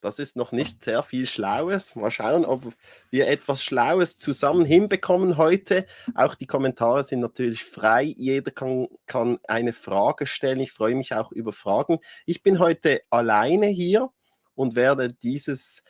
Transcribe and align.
das 0.00 0.20
ist 0.20 0.36
noch 0.36 0.52
nicht 0.52 0.84
sehr 0.84 1.02
viel 1.02 1.26
Schlaues. 1.26 1.96
Mal 1.96 2.12
schauen, 2.12 2.44
ob 2.44 2.72
wir 3.10 3.26
etwas 3.26 3.64
Schlaues 3.64 4.16
zusammen 4.16 4.64
hinbekommen 4.64 5.36
heute. 5.36 5.88
Auch 6.14 6.36
die 6.36 6.46
Kommentare 6.46 7.02
sind 7.02 7.18
natürlich 7.18 7.64
frei. 7.64 8.04
Jeder 8.04 8.52
kann, 8.52 8.86
kann 9.06 9.40
eine 9.48 9.72
Frage 9.72 10.28
stellen. 10.28 10.60
Ich 10.60 10.70
freue 10.70 10.94
mich 10.94 11.12
auch 11.12 11.32
über 11.32 11.52
Fragen. 11.52 11.98
Ich 12.26 12.44
bin 12.44 12.60
heute 12.60 13.00
alleine 13.10 13.66
hier 13.66 14.12
und 14.54 14.76
werde 14.76 15.12
dieses 15.12 15.82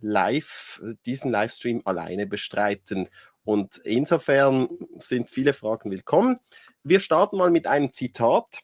Live, 0.00 0.80
diesen 1.04 1.32
Livestream 1.32 1.82
alleine 1.84 2.28
bestreiten. 2.28 3.08
Und 3.42 3.78
insofern 3.78 4.68
sind 4.98 5.30
viele 5.30 5.54
Fragen 5.54 5.90
willkommen. 5.90 6.38
Wir 6.88 7.00
starten 7.00 7.36
mal 7.36 7.50
mit 7.50 7.66
einem 7.66 7.92
Zitat. 7.92 8.60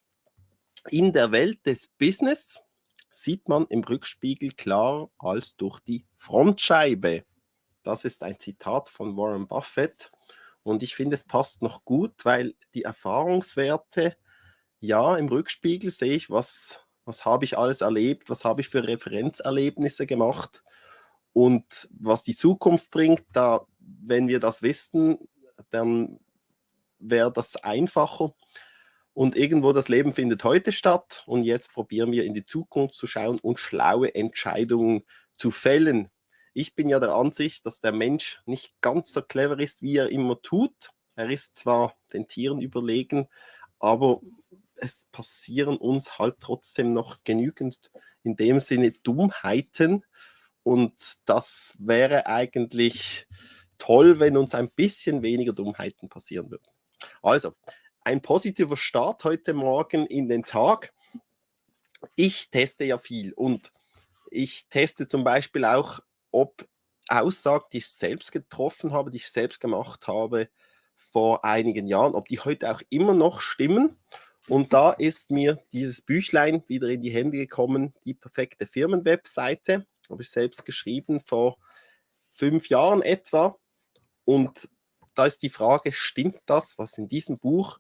In 0.89 1.13
der 1.13 1.31
Welt 1.31 1.67
des 1.67 1.89
Business 1.89 2.63
sieht 3.11 3.51
man 3.51 3.67
im 3.67 3.85
Rückspiegel 3.85 4.53
klar 4.53 5.11
als 5.19 5.57
durch 5.57 5.79
die 5.81 6.07
Frontscheibe. 6.15 7.27
Das 7.83 8.07
ist 8.07 8.23
ein 8.23 8.41
Zitat 8.41 8.89
von 8.89 9.15
Warren 9.19 9.47
Buffett. 9.47 10.11
Und 10.63 10.83
ich 10.83 10.95
finde, 10.95 11.17
es 11.17 11.25
passt 11.25 11.61
noch 11.61 11.85
gut, 11.85 12.25
weil 12.25 12.55
die 12.73 12.85
Erfahrungswerte, 12.85 14.17
ja, 14.81 15.17
im 15.19 15.29
Rückspiegel 15.29 15.91
sehe 15.91 16.15
ich, 16.15 16.31
was, 16.31 16.81
was 17.05 17.27
habe 17.27 17.45
ich 17.45 17.59
alles 17.59 17.83
erlebt, 17.83 18.31
was 18.31 18.47
habe 18.47 18.63
ich 18.63 18.71
für 18.71 18.89
Referenzerlebnisse 18.89 20.07
gemacht 20.07 20.65
und 21.35 21.91
was 21.91 22.23
die 22.23 22.35
Zukunft 22.35 22.91
bringt, 22.91 23.25
da, 23.35 23.67
wenn 23.81 24.29
wir 24.29 24.41
das 24.41 24.63
wissen, 24.63 25.19
dann 25.69 26.21
wäre 27.09 27.33
das 27.33 27.57
einfacher. 27.57 28.35
Und 29.13 29.37
irgendwo 29.37 29.73
das 29.73 29.89
Leben 29.89 30.13
findet 30.13 30.43
heute 30.43 30.73
statt 30.73 31.23
und 31.27 31.45
jetzt 31.45 31.73
probieren 31.73 32.11
wir 32.11 32.25
in 32.25 32.35
die 32.35 32.45
Zukunft 32.45 32.95
zu 32.97 33.07
schauen 33.07 33.39
und 33.39 33.61
schlaue 33.61 34.13
Entscheidungen 34.15 35.05
zu 35.37 35.53
fällen. 35.53 36.11
Ich 36.53 36.75
bin 36.75 36.89
ja 36.89 36.99
der 36.99 37.15
Ansicht, 37.15 37.65
dass 37.65 37.81
der 37.81 37.93
Mensch 37.93 38.41
nicht 38.45 38.75
ganz 38.81 39.13
so 39.13 39.23
clever 39.23 39.59
ist, 39.61 39.83
wie 39.83 39.97
er 39.97 40.11
immer 40.11 40.43
tut. 40.43 40.91
Er 41.15 41.31
ist 41.31 41.57
zwar 41.57 41.97
den 42.13 42.27
Tieren 42.27 42.61
überlegen, 42.61 43.29
aber 43.79 44.21
es 44.75 45.07
passieren 45.13 45.77
uns 45.77 46.19
halt 46.19 46.37
trotzdem 46.41 46.93
noch 46.93 47.19
genügend 47.23 47.93
in 48.25 48.35
dem 48.35 48.59
Sinne 48.59 48.91
Dummheiten. 48.91 50.05
Und 50.65 50.95
das 51.25 51.75
wäre 51.79 52.27
eigentlich 52.27 53.27
toll, 53.79 54.19
wenn 54.19 54.37
uns 54.37 54.55
ein 54.55 54.71
bisschen 54.71 55.23
weniger 55.23 55.53
Dummheiten 55.53 56.09
passieren 56.09 56.51
würden. 56.51 56.74
Also, 57.23 57.55
ein 58.03 58.21
positiver 58.21 58.77
Start 58.77 59.25
heute 59.25 59.55
Morgen 59.55 60.07
in 60.07 60.29
den 60.29 60.45
Tag. 60.45 60.93
Ich 62.17 62.51
teste 62.51 62.85
ja 62.85 62.99
viel 62.99 63.33
und 63.33 63.73
ich 64.31 64.69
teste 64.69 65.09
zum 65.09 65.25
Beispiel 65.25 65.65
auch, 65.65 66.01
ob 66.31 66.69
Aussagen, 67.09 67.67
die 67.73 67.79
ich 67.79 67.89
selbst 67.89 68.33
getroffen 68.33 68.93
habe, 68.93 69.11
die 69.11 69.19
ich 69.19 69.29
selbst 69.29 69.61
gemacht 69.61 70.07
habe 70.07 70.49
vor 70.97 71.45
einigen 71.45 71.87
Jahren, 71.87 72.15
ob 72.15 72.29
die 72.29 72.41
heute 72.41 72.71
auch 72.71 72.83
immer 72.91 73.15
noch 73.15 73.41
stimmen. 73.41 73.97
Und 74.49 74.73
da 74.73 74.93
ist 74.93 75.31
mir 75.31 75.63
dieses 75.73 76.03
Büchlein 76.03 76.63
wieder 76.67 76.89
in 76.89 77.01
die 77.01 77.11
Hände 77.11 77.39
gekommen, 77.39 77.95
die 78.05 78.15
perfekte 78.15 78.67
Firmenwebseite, 78.67 79.87
habe 80.11 80.23
ich 80.23 80.31
selbst 80.31 80.67
geschrieben 80.67 81.21
vor 81.21 81.57
fünf 82.29 82.69
Jahren 82.69 83.01
etwa. 83.01 83.59
Und 84.25 84.69
da 85.15 85.27
ist 85.27 85.43
die 85.43 85.51
Frage, 85.51 85.93
stimmt 85.93 86.41
das, 86.47 86.79
was 86.79 86.99
in 86.99 87.09
diesem 87.09 87.39
Buch 87.39 87.79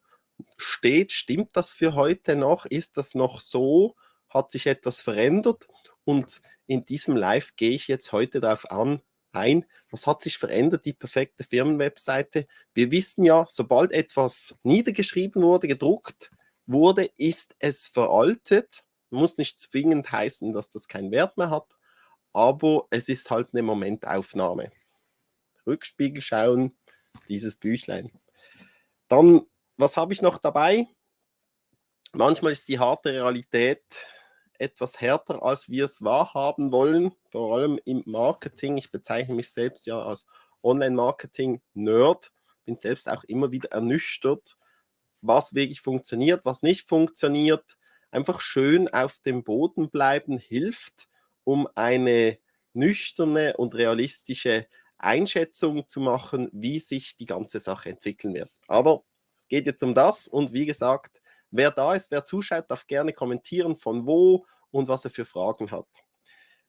steht, 0.57 1.13
stimmt 1.13 1.57
das 1.57 1.73
für 1.73 1.95
heute 1.95 2.37
noch? 2.37 2.67
Ist 2.67 2.97
das 2.97 3.15
noch 3.15 3.41
so? 3.41 3.95
Hat 4.29 4.51
sich 4.51 4.67
etwas 4.67 5.01
verändert? 5.01 5.69
Und 6.05 6.41
in 6.67 6.85
diesem 6.85 7.17
Live 7.17 7.57
gehe 7.57 7.71
ich 7.71 7.89
jetzt 7.89 8.13
heute 8.13 8.41
darauf 8.41 8.71
an, 8.71 9.01
ein, 9.33 9.67
was 9.91 10.07
hat 10.07 10.23
sich 10.23 10.39
verändert, 10.39 10.85
die 10.85 10.93
perfekte 10.93 11.45
Firmenwebseite. 11.45 12.47
Wir 12.73 12.91
wissen 12.91 13.25
ja, 13.25 13.47
sobald 13.49 13.93
etwas 13.93 14.57
niedergeschrieben 14.63 15.43
wurde, 15.43 15.67
gedruckt 15.67 16.31
wurde, 16.67 17.11
ist 17.17 17.55
es 17.59 17.87
veraltet. 17.87 18.85
Muss 19.11 19.37
nicht 19.37 19.61
zwingend 19.61 20.11
heißen, 20.11 20.53
dass 20.53 20.71
das 20.71 20.89
keinen 20.89 21.11
Wert 21.11 21.37
mehr 21.37 21.51
hat, 21.51 21.67
aber 22.33 22.87
es 22.91 23.09
ist 23.09 23.31
halt 23.31 23.49
eine 23.53 23.63
Momentaufnahme. 23.63 24.73
Rückspiegel 25.67 26.23
schauen, 26.23 26.77
dieses 27.29 27.57
Büchlein. 27.57 28.11
Dann 29.09 29.47
was 29.77 29.97
habe 29.97 30.13
ich 30.13 30.23
noch 30.23 30.39
dabei? 30.39 30.87
Manchmal 32.13 32.53
ist 32.53 32.69
die 32.69 32.79
harte 32.79 33.13
Realität 33.13 33.83
etwas 34.57 35.01
härter, 35.01 35.43
als 35.43 35.69
wir 35.69 35.85
es 35.85 36.03
wahrhaben 36.03 36.71
wollen, 36.71 37.13
vor 37.31 37.57
allem 37.57 37.81
im 37.85 38.05
Marketing. 38.07 38.77
Ich 38.77 38.93
bezeichne 38.93 39.35
mich 39.35 39.51
selbst 39.51 39.87
ja 39.87 40.01
als 40.01 40.27
Online-Marketing-Nerd, 40.63 42.31
bin 42.65 42.77
selbst 42.77 43.09
auch 43.09 43.25
immer 43.25 43.51
wieder 43.51 43.73
ernüchtert, 43.73 44.57
was 45.23 45.55
wirklich 45.55 45.81
funktioniert, 45.81 46.45
was 46.45 46.63
nicht 46.63 46.89
funktioniert. 46.89 47.77
Einfach 48.13 48.41
schön 48.41 48.89
auf 48.89 49.19
dem 49.19 49.43
Boden 49.43 49.91
bleiben 49.91 50.39
hilft, 50.39 51.09
um 51.43 51.69
eine 51.75 52.39
nüchterne 52.75 53.57
und 53.57 53.75
realistische 53.75 54.69
Einschätzung 55.05 55.89
zu 55.89 56.01
machen, 56.01 56.49
wie 56.53 56.79
sich 56.79 57.17
die 57.17 57.27
ganze 57.27 57.61
Sache 57.61 57.91
entwickeln 57.91 58.35
wird. 58.35 58.51
Aber 58.67 59.05
es 59.39 59.49
geht 59.49 59.67
jetzt 59.67 59.83
um 59.83 59.95
das 59.95 60.27
und 60.27 60.53
wie 60.53 60.67
gesagt, 60.67 61.21
wer 61.51 61.71
da 61.71 61.95
ist, 61.95 62.11
wer 62.11 62.25
zuschaut, 62.25 62.71
darf 62.71 62.87
gerne 62.87 63.13
kommentieren, 63.13 63.77
von 63.77 64.07
wo 64.07 64.47
und 64.71 64.89
was 64.89 65.05
er 65.05 65.11
für 65.11 65.25
Fragen 65.25 65.71
hat. 65.71 65.87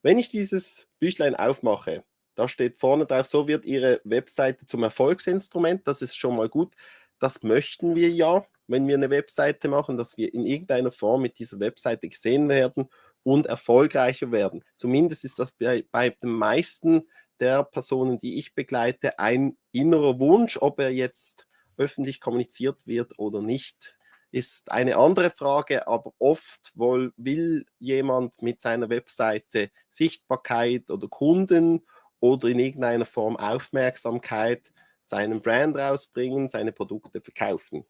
Wenn 0.01 0.19
ich 0.19 0.29
dieses 0.29 0.87
Büchlein 0.99 1.35
aufmache, 1.35 2.03
da 2.35 2.47
steht 2.47 2.77
vorne 2.77 3.05
drauf, 3.05 3.25
so 3.25 3.47
wird 3.47 3.65
Ihre 3.65 4.01
Webseite 4.03 4.65
zum 4.65 4.83
Erfolgsinstrument. 4.83 5.87
Das 5.87 6.01
ist 6.01 6.15
schon 6.15 6.35
mal 6.35 6.49
gut. 6.49 6.75
Das 7.19 7.43
möchten 7.43 7.95
wir 7.95 8.09
ja, 8.09 8.45
wenn 8.67 8.87
wir 8.87 8.95
eine 8.95 9.09
Webseite 9.09 9.67
machen, 9.69 9.97
dass 9.97 10.17
wir 10.17 10.33
in 10.33 10.45
irgendeiner 10.45 10.91
Form 10.91 11.21
mit 11.21 11.39
dieser 11.39 11.59
Webseite 11.59 12.09
gesehen 12.09 12.49
werden 12.49 12.89
und 13.23 13.45
erfolgreicher 13.45 14.31
werden. 14.31 14.63
Zumindest 14.75 15.23
ist 15.23 15.39
das 15.39 15.53
bei, 15.53 15.85
bei 15.91 16.09
den 16.09 16.31
meisten 16.31 17.07
der 17.39 17.63
Personen, 17.63 18.19
die 18.19 18.37
ich 18.37 18.55
begleite, 18.55 19.19
ein 19.19 19.57
innerer 19.71 20.19
Wunsch, 20.19 20.57
ob 20.57 20.79
er 20.79 20.91
jetzt 20.91 21.47
öffentlich 21.77 22.21
kommuniziert 22.21 22.87
wird 22.87 23.19
oder 23.19 23.41
nicht, 23.41 23.97
ist 24.31 24.71
eine 24.71 24.97
andere 24.97 25.29
Frage, 25.29 25.87
aber 25.87 26.13
oft 26.19 26.73
wohl 26.75 27.13
will 27.15 27.65
jemand 27.79 28.41
mit 28.41 28.61
seiner 28.61 28.89
Webseite 28.89 29.71
Sichtbarkeit 29.89 30.91
oder 30.91 31.07
Kunden 31.07 31.85
oder 32.19 32.49
in 32.49 32.59
irgendeiner 32.59 33.05
Form 33.05 33.37
Aufmerksamkeit 33.37 34.71
seinen 35.05 35.41
Brand 35.41 35.77
rausbringen, 35.77 36.49
seine 36.49 36.71
Produkte 36.71 37.21
verkaufen. 37.21 37.85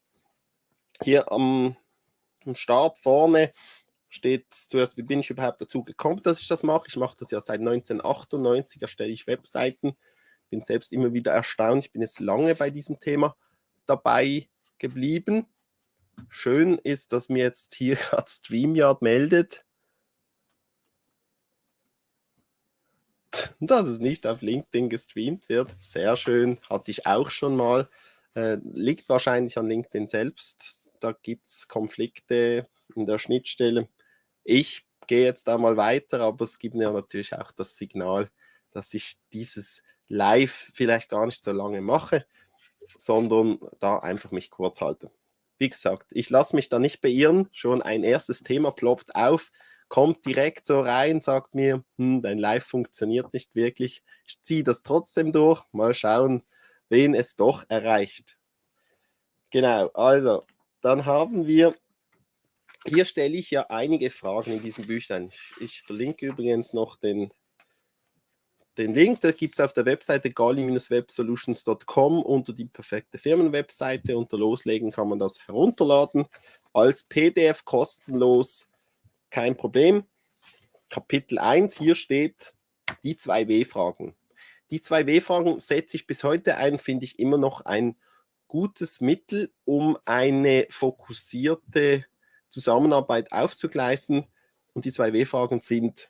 Hier 1.01 1.31
am, 1.31 1.75
am 2.45 2.55
Start 2.55 2.99
vorne 2.99 3.51
steht 4.15 4.53
zuerst, 4.53 4.97
wie 4.97 5.03
bin 5.03 5.19
ich 5.19 5.29
überhaupt 5.29 5.61
dazu 5.61 5.83
gekommen, 5.83 6.21
dass 6.23 6.39
ich 6.39 6.47
das 6.47 6.63
mache. 6.63 6.87
Ich 6.87 6.95
mache 6.95 7.17
das 7.19 7.31
ja 7.31 7.41
seit 7.41 7.59
1998, 7.59 8.81
erstelle 8.81 9.11
ich 9.11 9.27
Webseiten. 9.27 9.95
Bin 10.49 10.61
selbst 10.61 10.93
immer 10.93 11.13
wieder 11.13 11.31
erstaunt. 11.31 11.85
Ich 11.85 11.91
bin 11.91 12.01
jetzt 12.01 12.19
lange 12.19 12.55
bei 12.55 12.69
diesem 12.69 12.99
Thema 12.99 13.35
dabei 13.85 14.47
geblieben. 14.79 15.47
Schön 16.29 16.77
ist, 16.77 17.11
dass 17.11 17.29
mir 17.29 17.43
jetzt 17.43 17.75
hier 17.75 17.95
gerade 18.09 18.29
StreamYard 18.29 19.01
meldet, 19.01 19.65
dass 23.59 23.87
es 23.87 23.99
nicht 23.99 24.25
auf 24.27 24.41
LinkedIn 24.41 24.89
gestreamt 24.89 25.49
wird. 25.49 25.75
Sehr 25.81 26.15
schön, 26.15 26.59
hatte 26.69 26.91
ich 26.91 27.05
auch 27.05 27.29
schon 27.29 27.55
mal. 27.55 27.89
Äh, 28.33 28.57
liegt 28.63 29.09
wahrscheinlich 29.09 29.57
an 29.57 29.67
LinkedIn 29.67 30.07
selbst. 30.07 30.79
Da 30.99 31.11
gibt 31.11 31.49
es 31.49 31.67
Konflikte 31.67 32.67
in 32.95 33.05
der 33.05 33.19
Schnittstelle. 33.19 33.87
Ich 34.45 34.85
gehe 35.07 35.25
jetzt 35.25 35.47
da 35.49 35.57
mal 35.57 35.75
weiter, 35.75 36.21
aber 36.21 36.45
es 36.45 36.57
gibt 36.57 36.75
mir 36.75 36.91
natürlich 36.91 37.35
auch 37.35 37.51
das 37.51 37.75
Signal, 37.75 38.29
dass 38.71 38.93
ich 38.93 39.17
dieses 39.33 39.83
Live 40.07 40.71
vielleicht 40.73 41.09
gar 41.09 41.25
nicht 41.25 41.43
so 41.43 41.51
lange 41.51 41.81
mache 41.81 42.25
sondern 42.97 43.59
da 43.79 43.99
einfach 43.99 44.31
mich 44.31 44.49
kurz 44.49 44.81
halte. 44.81 45.11
wie 45.57 45.69
gesagt, 45.69 46.07
ich 46.11 46.29
lasse 46.29 46.55
mich 46.55 46.67
da 46.67 46.79
nicht 46.79 46.99
beirren. 46.99 47.47
Schon 47.53 47.81
ein 47.81 48.03
erstes 48.03 48.43
Thema 48.43 48.71
ploppt 48.71 49.15
auf, 49.15 49.51
kommt 49.87 50.25
direkt 50.25 50.65
so 50.67 50.81
rein, 50.81 51.21
sagt 51.21 51.55
mir, 51.55 51.83
hm, 51.97 52.21
dein 52.21 52.37
Live 52.37 52.65
funktioniert 52.65 53.33
nicht 53.33 53.55
wirklich. 53.55 54.03
Ich 54.27 54.41
ziehe 54.41 54.63
das 54.65 54.83
trotzdem 54.83 55.31
durch. 55.31 55.63
Mal 55.71 55.93
schauen, 55.93 56.43
wen 56.89 57.15
es 57.15 57.37
doch 57.37 57.63
erreicht. 57.69 58.37
Genau, 59.49 59.87
also, 59.93 60.43
dann 60.81 61.05
haben 61.05 61.47
wir, 61.47 61.73
hier 62.85 63.05
stelle 63.05 63.35
ich 63.35 63.51
ja 63.51 63.67
einige 63.69 64.09
Fragen 64.09 64.51
in 64.53 64.61
diesem 64.61 64.85
Büchlein. 64.87 65.29
Ich, 65.29 65.51
ich 65.61 65.81
verlinke 65.83 66.27
übrigens 66.27 66.73
noch 66.73 66.97
den, 66.97 67.31
den 68.77 68.93
Link, 68.93 69.21
da 69.21 69.31
gibt 69.31 69.55
es 69.55 69.59
auf 69.59 69.73
der 69.73 69.85
Webseite 69.85 70.29
gali-websolutions.com 70.29 72.21
unter 72.21 72.53
die 72.53 72.65
perfekte 72.65 73.17
Firmenwebseite. 73.17 74.17
Unter 74.17 74.37
Loslegen 74.37 74.91
kann 74.91 75.09
man 75.09 75.19
das 75.19 75.39
herunterladen. 75.47 76.25
Als 76.73 77.03
PDF 77.03 77.65
kostenlos, 77.65 78.69
kein 79.29 79.55
Problem. 79.57 80.03
Kapitel 80.89 81.39
1, 81.39 81.77
hier 81.77 81.95
steht 81.95 82.53
die 83.03 83.17
zwei 83.17 83.47
W-Fragen. 83.47 84.15
Die 84.71 84.81
zwei 84.81 85.07
W-Fragen 85.07 85.59
setze 85.59 85.97
ich 85.97 86.05
bis 86.07 86.23
heute 86.23 86.57
ein, 86.57 86.79
finde 86.79 87.05
ich 87.05 87.19
immer 87.19 87.37
noch 87.37 87.61
ein 87.61 87.95
gutes 88.47 89.01
Mittel, 89.01 89.51
um 89.63 89.97
eine 90.05 90.67
fokussierte 90.69 92.05
Zusammenarbeit 92.55 93.33
aufzugleisen. 93.33 94.27
Und 94.73 94.85
die 94.85 94.91
zwei 94.93 95.11
W-Fragen 95.11 95.59
sind, 95.59 96.09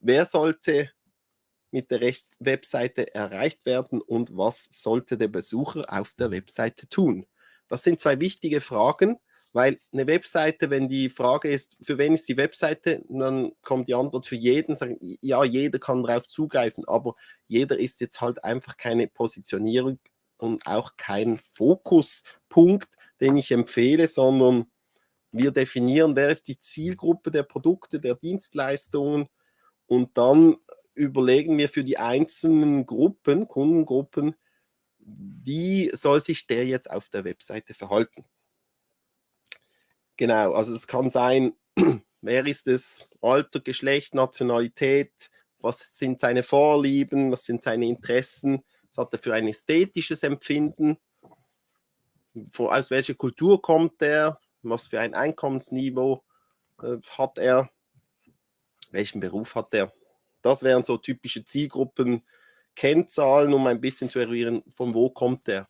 wer 0.00 0.26
sollte 0.26 0.90
mit 1.70 1.90
der 1.92 2.00
Webseite 2.40 3.14
erreicht 3.14 3.64
werden 3.64 4.00
und 4.00 4.36
was 4.36 4.68
sollte 4.72 5.16
der 5.16 5.28
Besucher 5.28 5.84
auf 5.88 6.14
der 6.14 6.32
Webseite 6.32 6.88
tun? 6.88 7.26
Das 7.68 7.84
sind 7.84 8.00
zwei 8.00 8.18
wichtige 8.18 8.60
Fragen, 8.60 9.18
weil 9.52 9.78
eine 9.92 10.08
Webseite, 10.08 10.70
wenn 10.70 10.88
die 10.88 11.10
Frage 11.10 11.48
ist, 11.48 11.76
für 11.80 11.96
wen 11.96 12.14
ist 12.14 12.28
die 12.28 12.36
Webseite, 12.36 13.04
dann 13.08 13.52
kommt 13.62 13.88
die 13.88 13.94
Antwort 13.94 14.26
für 14.26 14.36
jeden, 14.36 14.76
sagen, 14.76 14.98
ja, 15.00 15.44
jeder 15.44 15.78
kann 15.78 16.02
darauf 16.02 16.26
zugreifen, 16.26 16.84
aber 16.88 17.14
jeder 17.46 17.78
ist 17.78 18.00
jetzt 18.00 18.20
halt 18.20 18.42
einfach 18.42 18.76
keine 18.76 19.06
Positionierung 19.06 20.00
und 20.38 20.66
auch 20.66 20.96
kein 20.96 21.38
Fokuspunkt, 21.52 22.88
den 23.20 23.36
ich 23.36 23.52
empfehle, 23.52 24.08
sondern 24.08 24.70
wir 25.30 25.50
definieren, 25.50 26.16
wer 26.16 26.30
ist 26.30 26.48
die 26.48 26.58
Zielgruppe 26.58 27.30
der 27.30 27.42
Produkte, 27.42 28.00
der 28.00 28.14
Dienstleistungen. 28.14 29.28
Und 29.86 30.16
dann 30.16 30.56
überlegen 30.94 31.56
wir 31.58 31.68
für 31.68 31.84
die 31.84 31.98
einzelnen 31.98 32.86
Gruppen, 32.86 33.48
Kundengruppen, 33.48 34.34
wie 34.98 35.90
soll 35.94 36.20
sich 36.20 36.46
der 36.46 36.66
jetzt 36.66 36.90
auf 36.90 37.08
der 37.08 37.24
Webseite 37.24 37.74
verhalten. 37.74 38.24
Genau, 40.16 40.52
also 40.52 40.74
es 40.74 40.86
kann 40.86 41.10
sein, 41.10 41.54
wer 42.20 42.46
ist 42.46 42.66
es, 42.66 43.08
Alter, 43.20 43.60
Geschlecht, 43.60 44.14
Nationalität, 44.14 45.30
was 45.60 45.96
sind 45.96 46.20
seine 46.20 46.42
Vorlieben, 46.42 47.30
was 47.30 47.44
sind 47.44 47.62
seine 47.62 47.86
Interessen, 47.86 48.64
was 48.88 48.98
hat 48.98 49.12
er 49.12 49.18
für 49.18 49.34
ein 49.34 49.48
ästhetisches 49.48 50.22
Empfinden, 50.22 50.98
aus 52.56 52.90
welcher 52.90 53.14
Kultur 53.14 53.62
kommt 53.62 54.02
er, 54.02 54.40
was 54.70 54.86
für 54.86 55.00
ein 55.00 55.14
Einkommensniveau 55.14 56.24
äh, 56.82 56.96
hat 57.16 57.38
er, 57.38 57.70
welchen 58.90 59.20
Beruf 59.20 59.54
hat 59.54 59.74
er. 59.74 59.92
Das 60.42 60.62
wären 60.62 60.84
so 60.84 60.96
typische 60.96 61.44
Zielgruppen, 61.44 62.24
Kennzahlen, 62.74 63.52
um 63.54 63.66
ein 63.66 63.80
bisschen 63.80 64.08
zu 64.08 64.18
eruieren, 64.18 64.62
von 64.68 64.94
wo 64.94 65.10
kommt 65.10 65.46
der 65.48 65.68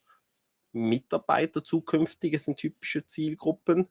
Mitarbeiter 0.72 1.64
zukünftige 1.64 2.38
sind 2.38 2.58
typische 2.58 3.06
Zielgruppen. 3.06 3.88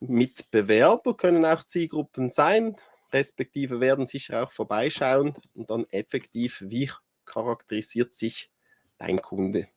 Mitbewerber 0.00 1.16
können 1.16 1.44
auch 1.44 1.62
Zielgruppen 1.62 2.28
sein, 2.28 2.76
respektive 3.12 3.80
werden 3.80 4.06
sicher 4.06 4.42
auch 4.42 4.50
vorbeischauen 4.50 5.34
und 5.54 5.70
dann 5.70 5.86
effektiv, 5.90 6.62
wie 6.66 6.90
charakterisiert 7.24 8.12
sich 8.12 8.50
dein 8.98 9.22
Kunde. 9.22 9.68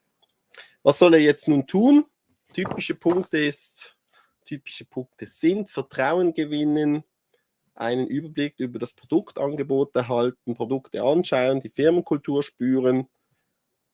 Was 0.83 0.99
soll 0.99 1.13
er 1.13 1.21
jetzt 1.21 1.47
nun 1.47 1.67
tun? 1.67 2.05
Typische 2.53 2.95
Punkte 2.95 3.37
ist, 3.37 3.95
typische 4.43 4.85
Punkte 4.85 5.27
sind 5.27 5.69
Vertrauen 5.69 6.33
gewinnen, 6.33 7.03
einen 7.75 8.07
Überblick 8.07 8.55
über 8.59 8.79
das 8.79 8.93
Produktangebot 8.93 9.95
erhalten, 9.95 10.55
Produkte 10.55 11.03
anschauen, 11.03 11.61
die 11.61 11.69
Firmenkultur 11.69 12.43
spüren, 12.43 13.07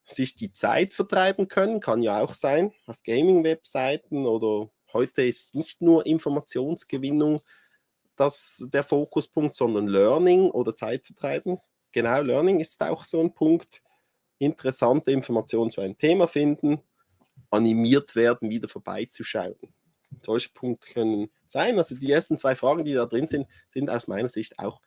sich 0.05 0.35
die 0.35 0.53
Zeit 0.53 0.93
vertreiben 0.93 1.47
können, 1.47 1.79
kann 1.79 2.01
ja 2.01 2.21
auch 2.21 2.33
sein, 2.33 2.73
auf 2.85 3.03
Gaming-Webseiten 3.03 4.25
oder 4.25 4.69
heute 4.93 5.23
ist 5.23 5.53
nicht 5.53 5.81
nur 5.81 6.05
Informationsgewinnung 6.05 7.41
das 8.15 8.65
der 8.71 8.83
Fokuspunkt, 8.83 9.55
sondern 9.55 9.87
Learning 9.87 10.49
oder 10.51 10.75
Zeitvertreiben. 10.75 11.59
Genau, 11.91 12.21
Learning 12.21 12.59
ist 12.59 12.81
auch 12.81 13.03
so 13.03 13.19
ein 13.19 13.33
Punkt. 13.33 13.81
Interessante 14.37 15.11
Informationen 15.11 15.71
zu 15.71 15.81
einem 15.81 15.97
Thema 15.97 16.27
finden, 16.27 16.81
animiert 17.55 18.15
werden, 18.15 18.49
wieder 18.49 18.67
vorbeizuschauen 18.67 19.55
solche 20.23 20.49
Punkte 20.49 20.93
können 20.93 21.29
sein. 21.45 21.77
Also 21.77 21.95
die 21.95 22.11
ersten 22.11 22.37
zwei 22.37 22.55
Fragen, 22.55 22.85
die 22.85 22.93
da 22.93 23.05
drin 23.05 23.27
sind, 23.27 23.47
sind 23.69 23.89
aus 23.89 24.07
meiner 24.07 24.27
Sicht 24.27 24.59
auch 24.59 24.81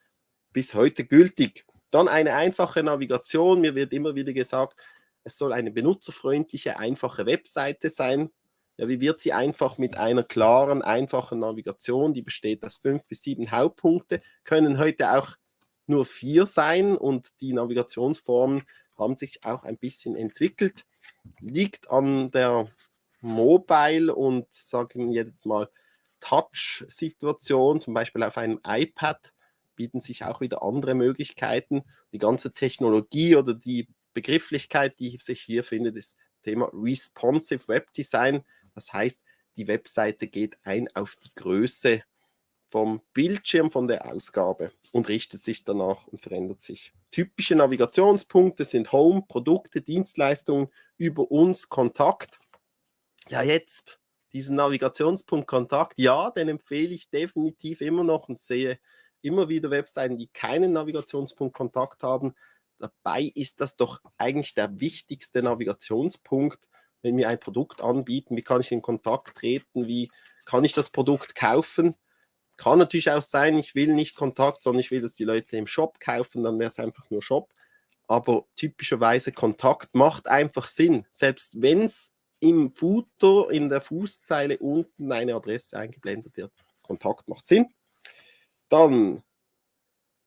bis 0.53 0.75
heute 0.75 1.05
gültig. 1.05 1.67
Dann 1.91 2.09
eine 2.09 2.35
einfache 2.35 2.83
Navigation. 2.83 3.61
Mir 3.61 3.75
wird 3.75 3.93
immer 3.93 4.15
wieder 4.15 4.33
gesagt, 4.33 4.79
es 5.25 5.39
soll 5.39 5.53
eine 5.53 5.71
benutzerfreundliche, 5.71 6.79
einfache 6.79 7.27
Webseite 7.27 7.91
sein. 7.91 8.31
Ja, 8.77 8.89
wie 8.89 9.01
wird 9.01 9.19
sie 9.19 9.33
einfach 9.33 9.79
mit 9.79 9.97
einer 9.97 10.23
klaren, 10.23 10.83
einfachen 10.83 11.41
Navigation, 11.41 12.15
die 12.15 12.23
besteht 12.23 12.65
aus 12.65 12.77
fünf 12.77 13.07
bis 13.09 13.23
sieben 13.23 13.51
Hauptpunkte, 13.51 14.23
können 14.45 14.79
heute 14.79 15.13
auch 15.19 15.37
nur 15.87 16.05
vier 16.05 16.47
sein 16.47 16.97
und 16.97 17.29
die 17.41 17.53
Navigationsformen 17.55 18.63
haben 18.97 19.17
sich 19.17 19.45
auch 19.45 19.65
ein 19.65 19.79
bisschen 19.79 20.15
entwickelt. 20.15 20.85
Liegt 21.41 21.91
an 21.91 22.31
der 22.31 22.71
Mobile 23.21 24.15
und 24.15 24.47
sagen 24.53 25.09
jetzt 25.09 25.47
mal 25.47 25.69
Touch-Situation, 26.21 27.81
zum 27.81 27.95
Beispiel 27.95 28.23
auf 28.23 28.39
einem 28.39 28.61
iPad, 28.67 29.33
bieten 29.77 30.01
sich 30.01 30.25
auch 30.25 30.41
wieder 30.41 30.63
andere 30.63 30.95
Möglichkeiten. 30.95 31.83
Die 32.13 32.19
ganze 32.19 32.53
Technologie 32.53 33.37
oder 33.37 33.55
die 33.55 33.89
Begrifflichkeit, 34.13 34.99
die 34.99 35.17
sich 35.21 35.41
hier 35.41 35.63
findet, 35.63 35.97
ist 35.97 36.17
Thema 36.43 36.71
Responsive 36.73 37.69
Web 37.69 37.93
Design. 37.93 38.45
Das 38.75 38.93
heißt, 38.93 39.21
die 39.57 39.69
Webseite 39.69 40.27
geht 40.27 40.57
ein 40.65 40.89
auf 40.95 41.17
die 41.17 41.31
Größe 41.35 42.03
vom 42.71 43.01
Bildschirm, 43.15 43.71
von 43.71 43.89
der 43.89 44.07
Ausgabe 44.07 44.73
und 44.93 45.09
richtet 45.09 45.45
sich 45.45 45.65
danach 45.65 46.07
und 46.07 46.21
verändert 46.21 46.63
sich. 46.63 46.93
Typische 47.11 47.55
Navigationspunkte 47.55 48.65
sind 48.65 48.93
Home, 48.93 49.25
Produkte, 49.27 49.81
Dienstleistungen, 49.81 50.69
über 50.97 51.31
uns, 51.31 51.69
Kontakt 51.69 52.39
ja, 53.31 53.43
jetzt 53.43 54.01
diesen 54.33 54.57
Navigationspunkt 54.57 55.47
Kontakt, 55.47 55.99
ja, 55.99 56.31
den 56.31 56.49
empfehle 56.49 56.95
ich 56.95 57.11
definitiv 57.11 57.81
immer 57.81 58.05
noch 58.05 58.29
und 58.29 58.41
sehe 58.41 58.79
immer 59.21 59.49
wieder 59.49 59.71
Webseiten, 59.71 60.17
die 60.17 60.29
keinen 60.29 60.73
Navigationspunkt 60.73 61.57
Kontakt 61.57 62.03
haben. 62.03 62.35
Dabei 62.79 63.33
ist 63.35 63.61
das 63.61 63.77
doch 63.77 64.01
eigentlich 64.17 64.55
der 64.55 64.81
wichtigste 64.81 65.43
Navigationspunkt, 65.43 66.69
wenn 67.03 67.17
wir 67.17 67.29
ein 67.29 67.41
Produkt 67.41 67.81
anbieten. 67.81 68.37
Wie 68.37 68.43
kann 68.43 68.61
ich 68.61 68.71
in 68.71 68.83
Kontakt 68.83 69.37
treten? 69.37 69.87
Wie 69.87 70.11
kann 70.45 70.65
ich 70.65 70.73
das 70.73 70.91
Produkt 70.91 71.35
kaufen? 71.35 71.95
Kann 72.59 72.79
natürlich 72.79 73.11
auch 73.11 73.23
sein, 73.23 73.57
ich 73.57 73.75
will 73.75 73.95
nicht 73.95 74.17
Kontakt, 74.17 74.63
sondern 74.63 74.81
ich 74.81 74.91
will, 74.91 75.01
dass 75.01 75.15
die 75.15 75.25
Leute 75.25 75.57
im 75.57 75.67
Shop 75.67 75.99
kaufen, 76.01 76.43
dann 76.43 76.59
wäre 76.59 76.69
es 76.69 76.79
einfach 76.79 77.09
nur 77.09 77.23
Shop. 77.23 77.55
Aber 78.09 78.47
typischerweise 78.57 79.33
Kontakt 79.33 79.95
macht 79.95 80.27
einfach 80.27 80.69
Sinn. 80.69 81.07
Selbst 81.13 81.63
wenn 81.63 81.83
es 81.83 82.13
im 82.41 82.71
Footer 82.71 83.51
in 83.51 83.69
der 83.69 83.81
Fußzeile 83.81 84.59
unten 84.59 85.13
eine 85.13 85.35
Adresse 85.35 85.79
eingeblendet 85.79 86.37
wird. 86.37 86.53
Kontakt 86.83 87.29
macht 87.29 87.47
Sinn. 87.47 87.67
Dann 88.69 89.23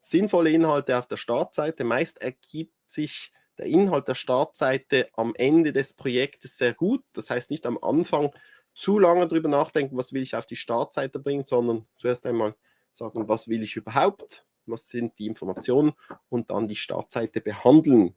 sinnvolle 0.02 0.52
Inhalte 0.52 0.98
auf 0.98 1.08
der 1.08 1.18
Startseite. 1.18 1.84
Meist 1.84 2.22
ergibt 2.22 2.76
sich 2.88 3.32
der 3.58 3.66
Inhalt 3.66 4.08
der 4.08 4.16
Startseite 4.16 5.10
am 5.14 5.36
Ende 5.36 5.74
des 5.74 5.94
Projektes 5.94 6.58
sehr 6.58 6.74
gut. 6.74 7.04
Das 7.14 7.30
heißt 7.30 7.52
nicht 7.52 7.66
am 7.66 7.78
Anfang 7.82 8.32
zu 8.74 9.00
lange 9.00 9.28
darüber 9.28 9.50
nachdenken, 9.50 9.98
was 9.98 10.14
will 10.14 10.22
ich 10.22 10.36
auf 10.36 10.46
die 10.46 10.56
Startseite 10.56 11.20
bringen, 11.20 11.46
sondern 11.46 11.86
zuerst 11.98 12.26
einmal 12.26 12.56
sagen, 12.94 13.28
was 13.28 13.48
will 13.48 13.64
ich 13.64 13.76
überhaupt, 13.76 14.46
was 14.66 14.90
sind 14.90 15.18
die 15.20 15.28
Informationen 15.28 15.94
und 16.30 16.52
dann 16.52 16.68
die 16.68 16.76
Startseite 16.76 17.42
behandeln. 17.42 18.16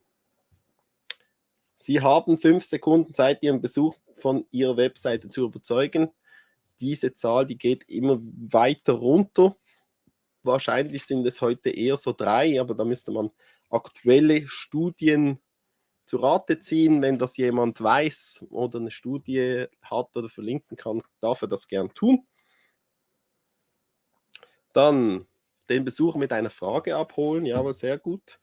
Sie 1.77 2.01
haben 2.01 2.39
fünf 2.39 2.65
Sekunden 2.65 3.13
Zeit, 3.13 3.43
Ihren 3.43 3.61
Besuch 3.61 3.97
von 4.15 4.47
Ihrer 4.51 4.77
Webseite 4.77 5.29
zu 5.29 5.45
überzeugen. 5.45 6.11
Diese 6.81 7.13
Zahl, 7.15 7.47
die 7.47 7.59
geht 7.59 7.89
immer 7.89 8.19
weiter 8.21 8.95
runter. 8.95 9.57
Wahrscheinlich 10.43 11.05
sind 11.05 11.27
es 11.27 11.41
heute 11.41 11.71
eher 11.71 11.97
so 11.97 12.13
drei, 12.13 12.61
aber 12.61 12.75
da 12.75 12.85
müsste 12.85 13.11
man 13.13 13.31
aktuelle 13.71 14.47
Studien 14.47 15.39
zu 16.07 16.19
Rate 16.19 16.59
ziehen. 16.61 17.03
Wenn 17.03 17.19
das 17.19 17.37
jemand 17.37 17.83
weiß 17.83 18.47
oder 18.51 18.79
eine 18.79 18.91
Studie 18.91 19.67
hat 19.83 20.17
oder 20.17 20.29
verlinken 20.29 20.77
kann, 20.77 21.03
darf 21.21 21.43
er 21.43 21.49
das 21.49 21.67
gern 21.69 21.93
tun. 21.95 22.27
Dann 24.73 25.27
den 25.69 25.85
Besucher 25.85 26.19
mit 26.19 26.33
einer 26.33 26.51
Frage 26.51 26.97
abholen. 26.97 27.47
Ja, 27.47 27.59
aber 27.59 27.73
sehr 27.73 27.99
gut. 27.99 28.39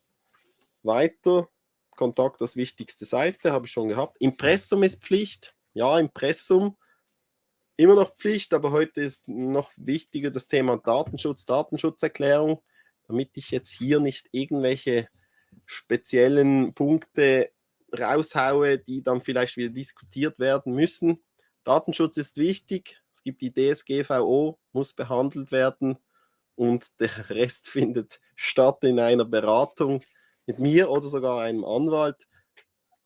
Weiter. 0.84 1.50
Kontakt 1.96 2.42
als 2.42 2.56
wichtigste 2.56 3.06
Seite, 3.06 3.52
habe 3.52 3.68
ich 3.68 3.72
schon 3.72 3.90
gehabt. 3.90 4.18
Impressum 4.20 4.82
ist 4.84 5.04
Pflicht. 5.04 5.54
Ja, 5.74 6.00
Impressum 6.00 6.76
immer 7.82 7.96
noch 7.96 8.16
Pflicht, 8.16 8.54
aber 8.54 8.72
heute 8.72 9.02
ist 9.02 9.28
noch 9.28 9.72
wichtiger 9.76 10.30
das 10.32 10.48
Thema 10.48 10.78
Datenschutz, 10.78 11.46
Datenschutzerklärung, 11.46 12.62
damit 13.08 13.32
ich 13.36 13.52
jetzt 13.52 13.72
hier 13.72 14.00
nicht 14.00 14.30
irgendwelche 14.32 15.10
speziellen 15.66 16.74
Punkte 16.74 17.52
raushaue, 17.98 18.80
die 18.80 19.04
dann 19.04 19.22
vielleicht 19.22 19.58
wieder 19.58 19.74
diskutiert 19.74 20.40
werden 20.40 20.74
müssen. 20.74 21.24
Datenschutz 21.64 22.18
ist 22.18 22.38
wichtig. 22.38 23.02
Es 23.14 23.24
gibt 23.24 23.42
die 23.42 23.54
DSGVO, 23.54 24.60
muss 24.72 24.94
behandelt 24.94 25.52
werden 25.52 25.98
und 26.56 26.88
der 27.00 27.10
Rest 27.30 27.68
findet 27.68 28.20
statt 28.36 28.80
in 28.84 29.00
einer 29.00 29.26
Beratung 29.26 30.04
mit 30.46 30.60
mir 30.60 30.90
oder 30.90 31.08
sogar 31.08 31.42
einem 31.42 31.64
Anwalt. 31.64 32.28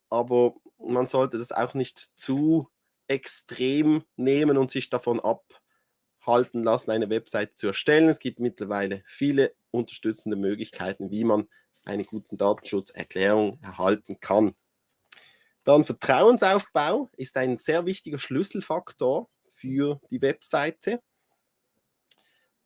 Aber 0.10 0.56
man 0.78 1.08
sollte 1.08 1.38
das 1.38 1.52
auch 1.52 1.74
nicht 1.74 1.98
zu 2.16 2.70
extrem 3.08 4.04
nehmen 4.16 4.58
und 4.58 4.72
sich 4.72 4.90
davon 4.90 5.20
abhalten 5.20 6.64
lassen, 6.64 6.92
eine 6.92 7.10
Website 7.10 7.58
zu 7.58 7.68
erstellen. 7.68 8.10
Es 8.10 8.20
gibt 8.20 8.40
mittlerweile 8.40 9.04
viele 9.06 9.54
unterstützende 9.72 10.38
Möglichkeiten, 10.38 11.12
wie 11.12 11.24
man 11.24 11.48
eine 11.86 12.04
gute 12.04 12.36
Datenschutzerklärung 12.36 13.60
erhalten 13.62 14.20
kann. 14.20 14.56
Dann 15.64 15.84
Vertrauensaufbau 15.84 17.10
ist 17.18 17.38
ein 17.38 17.58
sehr 17.58 17.86
wichtiger 17.86 18.20
Schlüsselfaktor 18.20 19.30
für 19.48 20.00
die 20.12 20.22
Webseite. 20.22 21.02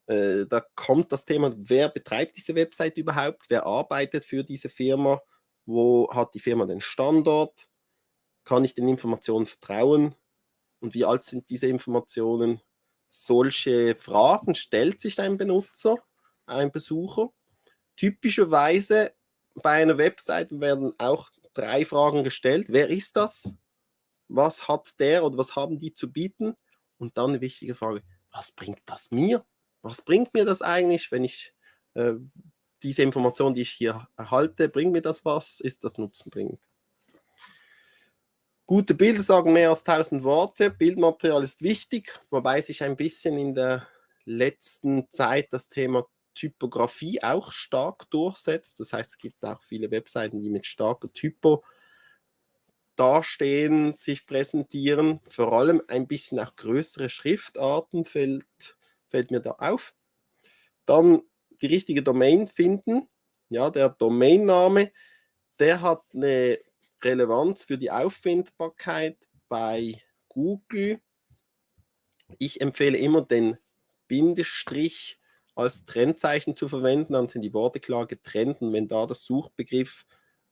Äh, 0.07 0.47
da 0.47 0.65
kommt 0.75 1.11
das 1.11 1.23
Thema, 1.23 1.53
wer 1.55 1.88
betreibt 1.89 2.35
diese 2.35 2.55
Website 2.55 2.97
überhaupt, 2.97 3.45
wer 3.49 3.65
arbeitet 3.65 4.25
für 4.25 4.43
diese 4.43 4.67
Firma, 4.67 5.21
wo 5.65 6.09
hat 6.11 6.33
die 6.33 6.39
Firma 6.39 6.65
den 6.65 6.81
Standort, 6.81 7.69
kann 8.43 8.63
ich 8.63 8.73
den 8.73 8.88
Informationen 8.88 9.45
vertrauen 9.45 10.15
und 10.79 10.93
wie 10.95 11.05
alt 11.05 11.23
sind 11.23 11.49
diese 11.49 11.67
Informationen. 11.67 12.59
Solche 13.05 13.95
Fragen 13.95 14.55
stellt 14.55 14.99
sich 14.99 15.19
ein 15.19 15.38
Benutzer, 15.38 15.97
ein 16.47 16.71
Besucher. 16.71 17.29
Typischerweise 17.99 19.13
bei 19.55 19.81
einer 19.81 19.97
Website 19.97 20.47
werden 20.51 20.93
auch 20.99 21.29
drei 21.53 21.83
Fragen 21.83 22.23
gestellt. 22.23 22.67
Wer 22.69 22.87
ist 22.87 23.17
das? 23.17 23.53
Was 24.29 24.69
hat 24.69 24.97
der 25.01 25.25
oder 25.25 25.37
was 25.37 25.57
haben 25.57 25.79
die 25.79 25.91
zu 25.91 26.09
bieten? 26.09 26.55
Und 26.97 27.17
dann 27.17 27.31
eine 27.31 27.41
wichtige 27.41 27.75
Frage, 27.75 28.01
was 28.31 28.53
bringt 28.53 28.79
das 28.85 29.11
mir? 29.11 29.45
Was 29.81 30.01
bringt 30.01 30.33
mir 30.33 30.45
das 30.45 30.61
eigentlich, 30.61 31.11
wenn 31.11 31.25
ich 31.25 31.53
äh, 31.95 32.13
diese 32.83 33.03
Information, 33.03 33.53
die 33.53 33.63
ich 33.63 33.71
hier 33.71 34.07
erhalte, 34.15 34.69
bringt 34.69 34.93
mir 34.93 35.01
das 35.01 35.25
was? 35.25 35.59
Ist 35.59 35.83
das 35.83 35.97
nutzenbringend? 35.97 36.61
Gute 38.65 38.93
Bilder 38.93 39.23
sagen 39.23 39.51
mehr 39.51 39.71
als 39.71 39.85
1000 39.85 40.23
Worte. 40.23 40.69
Bildmaterial 40.69 41.43
ist 41.43 41.61
wichtig, 41.61 42.17
wobei 42.29 42.61
sich 42.61 42.81
ein 42.81 42.95
bisschen 42.95 43.37
in 43.37 43.55
der 43.55 43.85
letzten 44.23 45.11
Zeit 45.11 45.51
das 45.51 45.67
Thema 45.67 46.07
Typografie 46.39 47.22
auch 47.22 47.51
stark 47.51 48.10
durchsetzt. 48.12 48.79
Das 48.79 48.93
heißt, 48.93 49.12
es 49.12 49.17
gibt 49.17 49.43
auch 49.43 49.62
viele 49.62 49.91
Webseiten, 49.91 50.41
die 50.41 50.50
mit 50.50 50.65
starker 50.65 51.12
Typo 51.12 51.65
dastehen, 52.96 53.96
sich 53.98 54.25
präsentieren. 54.25 55.19
Vor 55.27 55.51
allem 55.51 55.81
ein 55.89 56.08
bisschen 56.08 56.39
auch 56.39 56.55
größere 56.55 57.10
Schriftarten 57.10 58.05
fällt, 58.05 58.77
fällt 59.10 59.31
mir 59.31 59.41
da 59.41 59.51
auf. 59.51 59.93
Dann 60.86 61.24
die 61.62 61.67
richtige 61.67 62.03
Domain 62.03 62.48
finden. 62.48 63.10
Ja, 63.50 63.69
der 63.69 63.89
Domainname, 63.89 64.93
der 65.60 65.81
hat 65.81 66.03
eine 66.13 66.60
Relevanz 67.03 67.65
für 67.65 67.77
die 67.77 67.91
Auffindbarkeit 67.91 69.17
bei 69.50 70.01
Google. 70.29 71.01
Ich 72.38 72.62
empfehle 72.62 72.98
immer 72.98 73.24
den 73.24 73.58
Bindestrich 74.08 75.19
als 75.59 75.85
Trennzeichen 75.85 76.55
zu 76.55 76.67
verwenden, 76.67 77.13
dann 77.13 77.27
sind 77.27 77.41
die 77.41 77.53
Worte 77.53 77.79
klar 77.79 78.07
getrennt 78.07 78.61
und 78.61 78.73
wenn 78.73 78.87
da 78.87 79.05
das 79.05 79.23
Suchbegriff, 79.23 80.05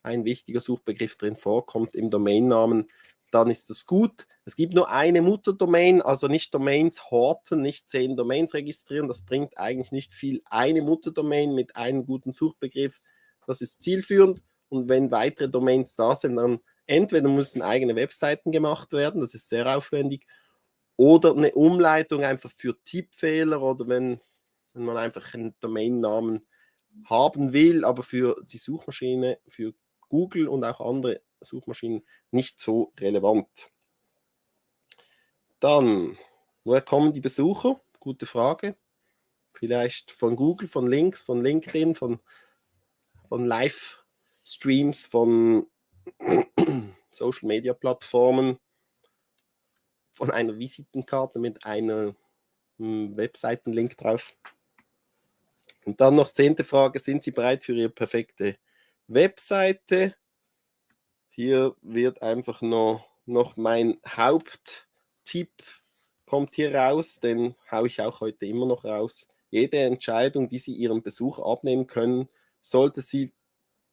ein 0.04 0.26
wichtiger 0.26 0.62
Suchbegriff 0.62 1.18
drin 1.18 1.36
vorkommt 1.36 1.96
im 1.96 2.10
Domainnamen, 2.10 2.90
dann 3.32 3.50
ist 3.50 3.70
das 3.70 3.86
gut. 3.86 4.26
Es 4.46 4.56
gibt 4.56 4.74
nur 4.74 4.90
eine 4.90 5.22
Mutterdomain, 5.22 6.02
also 6.02 6.28
nicht 6.28 6.54
Domains 6.54 7.12
horten, 7.12 7.62
nicht 7.62 7.90
zehn 7.90 8.16
Domains 8.16 8.54
registrieren, 8.54 9.08
das 9.08 9.26
bringt 9.26 9.58
eigentlich 9.58 9.92
nicht 9.92 10.14
viel. 10.14 10.42
Eine 10.46 10.82
Mutterdomain 10.82 11.54
mit 11.54 11.76
einem 11.76 12.06
guten 12.06 12.32
Suchbegriff, 12.32 13.02
das 13.46 13.62
ist 13.62 13.82
zielführend 13.82 14.42
und 14.70 14.88
wenn 14.90 15.12
weitere 15.12 15.50
Domains 15.50 15.96
da 15.96 16.16
sind, 16.16 16.38
dann 16.38 16.60
entweder 16.86 17.30
müssen 17.30 17.62
eigene 17.62 17.96
Webseiten 17.96 18.52
gemacht 18.52 18.94
werden, 18.94 19.22
das 19.22 19.34
ist 19.34 19.50
sehr 19.50 19.78
aufwendig, 19.78 20.26
oder 20.96 21.36
eine 21.36 21.52
Umleitung 21.52 22.24
einfach 22.24 22.52
für 22.52 22.76
Tippfehler 22.84 23.62
oder 23.62 23.88
wenn, 23.88 24.20
wenn 24.78 24.86
man 24.86 24.98
einfach 24.98 25.34
einen 25.34 25.56
Domainnamen 25.60 26.46
haben 27.06 27.54
will, 27.54 27.84
aber 27.84 28.04
für 28.04 28.42
die 28.46 28.58
Suchmaschine, 28.58 29.40
für 29.48 29.74
Google 30.10 30.48
und 30.48 30.64
auch 30.64 30.80
andere 30.80 31.22
Suchmaschinen 31.42 32.06
nicht 32.32 32.60
so 32.60 32.94
relevant. 33.00 33.72
Dann, 35.60 36.18
woher 36.64 36.82
kommen 36.82 37.14
die 37.14 37.22
Besucher? 37.22 37.82
Gute 38.00 38.26
Frage. 38.26 38.76
Vielleicht 39.54 40.12
von 40.12 40.36
Google, 40.36 40.68
von 40.68 40.88
Links, 40.88 41.24
von 41.24 41.42
LinkedIn, 41.42 41.96
von, 41.96 42.20
von 43.28 43.46
Live 43.46 44.04
Streams 44.44 45.06
von 45.06 45.68
Social 47.12 47.48
Media 47.48 47.74
Plattformen, 47.74 48.60
von 50.14 50.32
einer 50.32 50.58
Visitenkarte 50.58 51.38
mit 51.38 51.66
einem 51.66 52.16
hm, 52.78 53.18
Webseitenlink 53.18 53.98
drauf. 53.98 54.38
Und 55.88 56.02
dann 56.02 56.16
noch 56.16 56.32
zehnte 56.32 56.66
Frage, 56.66 57.00
sind 57.00 57.24
Sie 57.24 57.32
bereit 57.32 57.64
für 57.64 57.72
Ihre 57.72 57.88
perfekte 57.88 58.58
Webseite? 59.08 60.16
Hier 61.30 61.78
wird 61.82 62.22
einfach 62.22 62.62
noch, 62.62 63.08
noch 63.26 63.56
mein 63.56 63.98
Haupttipp 64.06 65.54
kommt 66.26 66.56
hier 66.56 66.76
raus, 66.76 67.22
den 67.22 67.56
haue 67.72 67.88
ich 67.88 68.02
auch 68.02 68.20
heute 68.20 68.46
immer 68.48 68.66
noch 68.66 68.84
raus. 68.84 69.30
Jede 69.50 69.78
Entscheidung, 69.78 70.50
die 70.50 70.58
Sie 70.60 70.74
Ihrem 70.74 71.02
Besucher 71.02 71.46
abnehmen 71.46 71.88
können, 71.88 72.28
sollte 72.62 73.00
sie 73.00 73.32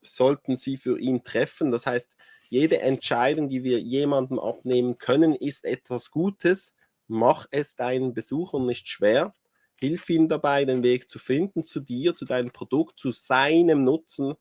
sollten 0.02 0.56
sie 0.56 0.76
für 0.76 0.98
ihn 0.98 1.22
treffen. 1.22 1.70
Das 1.70 1.86
heißt, 1.86 2.10
jede 2.48 2.80
Entscheidung, 2.80 3.48
die 3.48 3.62
wir 3.62 3.78
jemandem 3.78 4.40
abnehmen 4.40 4.98
können, 4.98 5.36
ist 5.36 5.64
etwas 5.64 6.10
Gutes. 6.10 6.74
Mach 7.06 7.46
es 7.52 7.76
deinen 7.76 8.14
Besuchern 8.14 8.66
nicht 8.66 8.88
schwer. 8.88 9.32
Hilf 9.76 10.08
ihm 10.08 10.28
dabei, 10.28 10.64
den 10.64 10.82
Weg 10.82 11.08
zu 11.08 11.18
finden 11.18 11.64
zu 11.64 11.80
dir, 11.80 12.14
zu 12.14 12.24
deinem 12.24 12.50
Produkt, 12.50 12.98
zu 12.98 13.10
seinem 13.10 13.84
Nutzen. 13.84 14.34